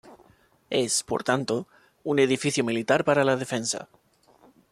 Es, 0.71 1.03
por 1.03 1.23
tanto, 1.23 1.67
un 2.03 2.17
edificio 2.17 2.63
militar 2.63 3.03
para 3.05 3.23
la 3.23 3.35
defensa. 3.37 3.87